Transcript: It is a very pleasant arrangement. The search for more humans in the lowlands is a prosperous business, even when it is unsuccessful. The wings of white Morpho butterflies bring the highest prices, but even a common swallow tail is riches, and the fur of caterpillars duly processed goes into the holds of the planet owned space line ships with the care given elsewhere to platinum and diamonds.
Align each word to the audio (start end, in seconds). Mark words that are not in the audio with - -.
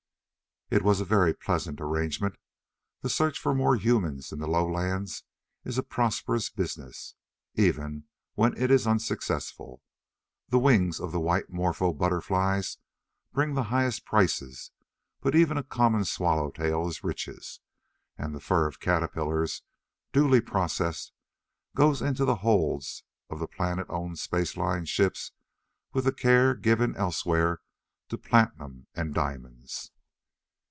It 0.73 0.85
is 0.87 1.01
a 1.01 1.03
very 1.03 1.33
pleasant 1.33 1.81
arrangement. 1.81 2.37
The 3.01 3.09
search 3.09 3.37
for 3.37 3.53
more 3.53 3.75
humans 3.75 4.31
in 4.31 4.39
the 4.39 4.47
lowlands 4.47 5.23
is 5.65 5.77
a 5.77 5.83
prosperous 5.83 6.49
business, 6.49 7.13
even 7.55 8.05
when 8.35 8.55
it 8.55 8.71
is 8.71 8.87
unsuccessful. 8.87 9.81
The 10.47 10.59
wings 10.59 11.01
of 11.01 11.13
white 11.13 11.49
Morpho 11.49 11.91
butterflies 11.91 12.77
bring 13.33 13.53
the 13.53 13.63
highest 13.63 14.05
prices, 14.05 14.71
but 15.19 15.35
even 15.35 15.57
a 15.57 15.63
common 15.63 16.05
swallow 16.05 16.49
tail 16.51 16.87
is 16.87 17.03
riches, 17.03 17.59
and 18.17 18.33
the 18.33 18.39
fur 18.39 18.65
of 18.65 18.79
caterpillars 18.79 19.63
duly 20.13 20.39
processed 20.39 21.11
goes 21.75 22.01
into 22.01 22.23
the 22.23 22.35
holds 22.47 23.03
of 23.29 23.39
the 23.39 23.47
planet 23.49 23.87
owned 23.89 24.19
space 24.19 24.55
line 24.55 24.85
ships 24.85 25.33
with 25.91 26.05
the 26.05 26.13
care 26.13 26.55
given 26.55 26.95
elsewhere 26.95 27.59
to 28.07 28.17
platinum 28.17 28.87
and 28.95 29.13
diamonds. 29.13 29.91